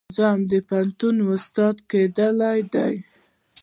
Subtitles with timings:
[0.09, 2.37] پنځم د پوهنتون استاد کیدل
[2.73, 2.93] دي.